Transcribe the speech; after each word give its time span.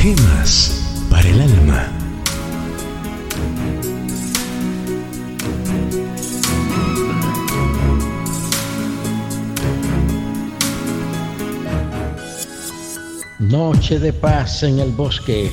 Gemas 0.00 0.82
para 1.10 1.28
el 1.28 1.42
alma. 1.42 1.92
Noche 13.40 13.98
de 13.98 14.14
paz 14.14 14.62
en 14.62 14.78
el 14.78 14.90
bosque, 14.92 15.50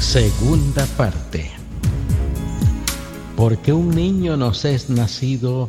segunda 0.00 0.86
parte. 0.96 1.50
Porque 3.36 3.74
un 3.74 3.90
niño 3.94 4.38
nos 4.38 4.64
es 4.64 4.88
nacido, 4.88 5.68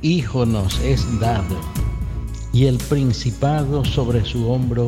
hijo 0.00 0.46
nos 0.46 0.78
es 0.78 1.04
dado, 1.18 1.56
y 2.52 2.66
el 2.66 2.78
principado 2.78 3.84
sobre 3.84 4.24
su 4.24 4.48
hombro, 4.48 4.86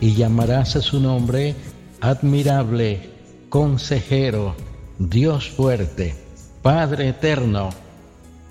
y 0.00 0.14
llamarás 0.14 0.76
a 0.76 0.82
su 0.82 1.00
nombre 1.00 1.56
admirable, 2.00 3.10
consejero, 3.48 4.54
Dios 4.98 5.50
fuerte, 5.50 6.14
Padre 6.62 7.10
eterno, 7.10 7.70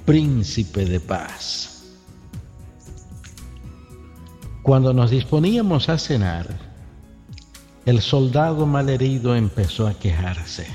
príncipe 0.05 0.85
de 0.85 0.99
paz. 0.99 1.83
Cuando 4.63 4.93
nos 4.93 5.11
disponíamos 5.11 5.89
a 5.89 5.97
cenar, 5.97 6.47
el 7.85 8.01
soldado 8.01 8.65
malherido 8.65 9.35
empezó 9.35 9.87
a 9.87 9.93
quejarse. 9.93 10.65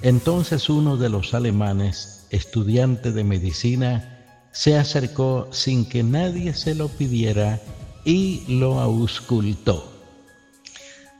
Entonces 0.00 0.68
uno 0.68 0.96
de 0.96 1.08
los 1.08 1.34
alemanes, 1.34 2.26
estudiante 2.30 3.12
de 3.12 3.24
medicina, 3.24 4.26
se 4.52 4.78
acercó 4.78 5.48
sin 5.50 5.86
que 5.86 6.02
nadie 6.02 6.54
se 6.54 6.74
lo 6.74 6.88
pidiera 6.88 7.60
y 8.04 8.44
lo 8.48 8.80
auscultó. 8.80 9.93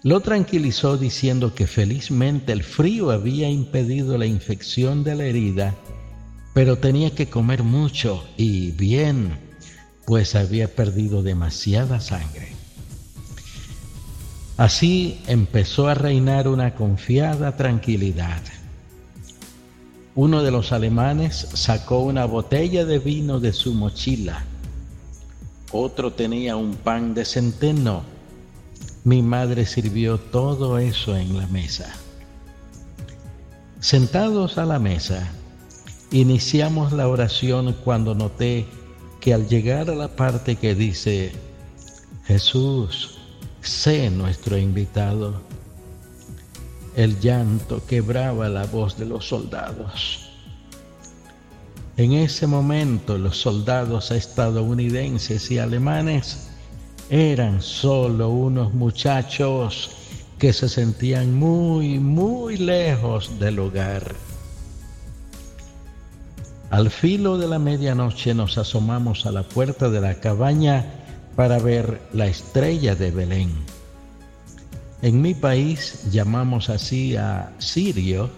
Lo 0.04 0.20
tranquilizó 0.20 0.98
diciendo 0.98 1.54
que 1.54 1.66
felizmente 1.66 2.52
el 2.52 2.62
frío 2.62 3.10
había 3.10 3.48
impedido 3.48 4.18
la 4.18 4.26
infección 4.26 5.02
de 5.02 5.14
la 5.14 5.24
herida, 5.24 5.74
pero 6.52 6.76
tenía 6.76 7.14
que 7.14 7.30
comer 7.30 7.62
mucho 7.62 8.22
y 8.36 8.72
bien, 8.72 9.38
pues 10.04 10.34
había 10.34 10.68
perdido 10.68 11.22
demasiada 11.22 12.00
sangre. 12.00 12.52
Así 14.58 15.22
empezó 15.26 15.88
a 15.88 15.94
reinar 15.94 16.48
una 16.48 16.74
confiada 16.74 17.56
tranquilidad. 17.56 18.42
Uno 20.14 20.42
de 20.42 20.50
los 20.50 20.72
alemanes 20.72 21.48
sacó 21.54 22.00
una 22.00 22.26
botella 22.26 22.84
de 22.84 22.98
vino 22.98 23.40
de 23.40 23.54
su 23.54 23.72
mochila. 23.72 24.44
Otro 25.72 26.12
tenía 26.12 26.56
un 26.56 26.74
pan 26.74 27.14
de 27.14 27.24
centeno 27.24 28.13
mi 29.04 29.20
madre 29.20 29.66
sirvió 29.66 30.18
todo 30.18 30.78
eso 30.78 31.14
en 31.14 31.36
la 31.36 31.46
mesa. 31.46 31.92
Sentados 33.80 34.56
a 34.56 34.64
la 34.64 34.78
mesa, 34.78 35.30
iniciamos 36.10 36.92
la 36.92 37.06
oración 37.06 37.76
cuando 37.84 38.14
noté 38.14 38.66
que 39.20 39.34
al 39.34 39.46
llegar 39.46 39.90
a 39.90 39.94
la 39.94 40.08
parte 40.08 40.56
que 40.56 40.74
dice, 40.74 41.32
Jesús, 42.24 43.18
sé 43.60 44.08
nuestro 44.08 44.56
invitado, 44.56 45.42
el 46.96 47.20
llanto 47.20 47.84
quebraba 47.86 48.48
la 48.48 48.64
voz 48.64 48.96
de 48.96 49.04
los 49.04 49.28
soldados. 49.28 50.30
En 51.98 52.12
ese 52.12 52.46
momento 52.46 53.18
los 53.18 53.36
soldados 53.36 54.10
estadounidenses 54.10 55.50
y 55.50 55.58
alemanes 55.58 56.53
eran 57.10 57.60
solo 57.62 58.30
unos 58.30 58.72
muchachos 58.72 59.90
que 60.38 60.52
se 60.52 60.68
sentían 60.68 61.34
muy, 61.34 61.98
muy 61.98 62.56
lejos 62.56 63.38
del 63.38 63.58
hogar. 63.58 64.14
Al 66.70 66.90
filo 66.90 67.38
de 67.38 67.46
la 67.46 67.58
medianoche 67.58 68.34
nos 68.34 68.58
asomamos 68.58 69.26
a 69.26 69.32
la 69.32 69.42
puerta 69.44 69.90
de 69.90 70.00
la 70.00 70.14
cabaña 70.16 70.84
para 71.36 71.58
ver 71.58 72.00
la 72.12 72.26
estrella 72.26 72.94
de 72.94 73.10
Belén. 73.10 73.52
En 75.02 75.20
mi 75.20 75.34
país 75.34 76.10
llamamos 76.10 76.70
así 76.70 77.16
a 77.16 77.52
Sirio, 77.58 78.30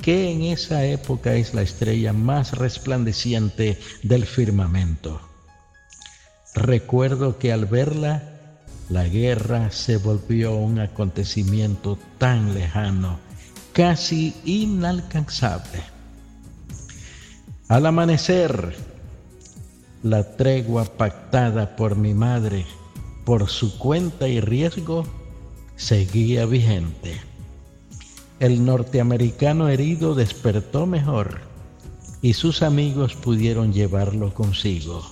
que 0.00 0.30
en 0.30 0.42
esa 0.42 0.84
época 0.84 1.34
es 1.34 1.54
la 1.54 1.62
estrella 1.62 2.12
más 2.12 2.52
resplandeciente 2.52 3.78
del 4.02 4.24
firmamento. 4.24 5.33
Recuerdo 6.54 7.38
que 7.38 7.52
al 7.52 7.66
verla, 7.66 8.22
la 8.88 9.04
guerra 9.04 9.70
se 9.70 9.96
volvió 9.96 10.54
un 10.54 10.78
acontecimiento 10.78 11.98
tan 12.18 12.54
lejano, 12.54 13.18
casi 13.72 14.34
inalcanzable. 14.44 15.82
Al 17.68 17.86
amanecer, 17.86 18.76
la 20.02 20.36
tregua 20.36 20.84
pactada 20.84 21.76
por 21.76 21.96
mi 21.96 22.14
madre 22.14 22.66
por 23.24 23.48
su 23.48 23.78
cuenta 23.78 24.28
y 24.28 24.40
riesgo 24.40 25.04
seguía 25.76 26.46
vigente. 26.46 27.20
El 28.38 28.64
norteamericano 28.64 29.68
herido 29.68 30.14
despertó 30.14 30.86
mejor 30.86 31.40
y 32.20 32.34
sus 32.34 32.62
amigos 32.62 33.14
pudieron 33.14 33.72
llevarlo 33.72 34.34
consigo. 34.34 35.02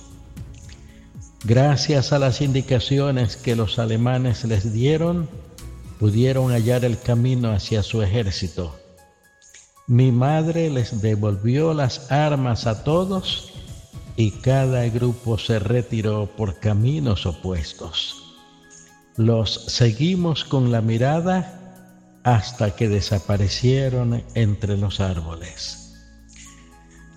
Gracias 1.45 2.13
a 2.13 2.19
las 2.19 2.39
indicaciones 2.39 3.35
que 3.35 3.57
los 3.57 3.77
alemanes 3.77 4.45
les 4.45 4.71
dieron, 4.71 5.27
pudieron 5.99 6.51
hallar 6.51 6.85
el 6.85 6.97
camino 6.97 7.51
hacia 7.51 7.83
su 7.83 8.01
ejército. 8.01 8.79
Mi 9.85 10.13
madre 10.13 10.69
les 10.69 11.01
devolvió 11.01 11.73
las 11.73 12.09
armas 12.09 12.65
a 12.65 12.85
todos 12.85 13.51
y 14.15 14.31
cada 14.31 14.87
grupo 14.87 15.37
se 15.37 15.59
retiró 15.59 16.27
por 16.27 16.61
caminos 16.61 17.25
opuestos. 17.25 18.23
Los 19.17 19.65
seguimos 19.67 20.45
con 20.45 20.71
la 20.71 20.79
mirada 20.79 21.59
hasta 22.23 22.73
que 22.73 22.87
desaparecieron 22.87 24.23
entre 24.33 24.77
los 24.77 25.01
árboles. 25.01 25.93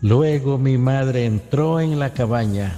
Luego 0.01 0.59
mi 0.59 0.79
madre 0.79 1.27
entró 1.27 1.81
en 1.81 2.01
la 2.01 2.13
cabaña 2.13 2.77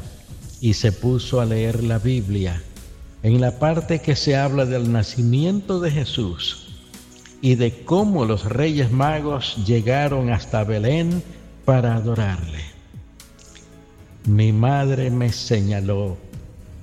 y 0.60 0.74
se 0.74 0.92
puso 0.92 1.41
a 1.41 1.46
leer 1.46 1.82
la 1.84 1.98
Biblia 1.98 2.62
en 3.22 3.41
la 3.41 3.58
parte 3.58 4.00
que 4.00 4.16
se 4.16 4.36
habla 4.36 4.64
del 4.64 4.92
nacimiento 4.92 5.80
de 5.80 5.91
Jesús 5.91 6.69
y 7.41 7.54
de 7.54 7.84
cómo 7.84 8.24
los 8.24 8.44
reyes 8.44 8.91
magos 8.91 9.56
llegaron 9.66 10.30
hasta 10.30 10.64
Belén 10.64 11.22
para 11.64 11.94
adorarle. 11.94 12.62
Mi 14.26 14.52
madre 14.52 15.10
me 15.10 15.32
señaló 15.32 16.16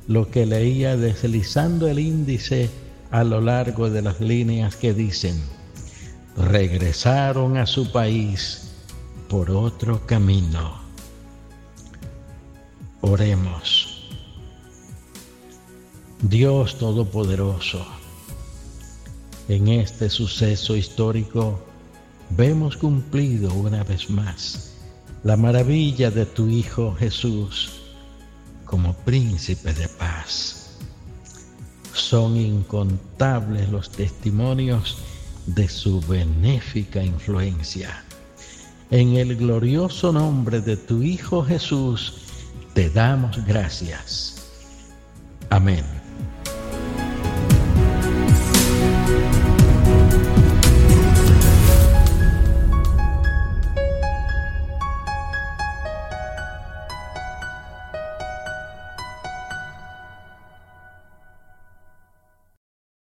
lo 0.07 0.29
que 0.29 0.45
leía 0.45 0.97
deslizando 0.97 1.87
el 1.87 1.99
índice 1.99 2.69
a 3.11 3.23
lo 3.23 3.41
largo 3.41 3.89
de 3.89 4.01
las 4.01 4.19
líneas 4.19 4.75
que 4.75 4.93
dicen, 4.93 5.41
regresaron 6.37 7.57
a 7.57 7.65
su 7.65 7.91
país 7.91 8.71
por 9.29 9.51
otro 9.51 10.05
camino. 10.05 10.84
Oremos. 13.01 14.07
Dios 16.21 16.77
Todopoderoso, 16.77 17.85
en 19.47 19.67
este 19.67 20.09
suceso 20.09 20.75
histórico 20.75 21.59
vemos 22.31 22.77
cumplido 22.77 23.53
una 23.53 23.83
vez 23.83 24.09
más 24.09 24.73
la 25.23 25.37
maravilla 25.37 26.09
de 26.09 26.25
tu 26.25 26.47
Hijo 26.47 26.95
Jesús 26.95 27.73
como 28.65 28.93
príncipe 28.93 29.73
de 29.73 29.87
paz. 29.87 30.77
Son 31.93 32.37
incontables 32.37 33.69
los 33.69 33.89
testimonios 33.89 34.97
de 35.45 35.67
su 35.69 36.01
benéfica 36.01 37.03
influencia. 37.03 38.03
En 38.89 39.15
el 39.15 39.35
glorioso 39.35 40.11
nombre 40.11 40.61
de 40.61 40.77
tu 40.77 41.01
Hijo 41.01 41.43
Jesús, 41.43 42.24
te 42.75 42.89
damos 42.89 43.43
gracias. 43.45 44.35
Amén. 45.49 46.04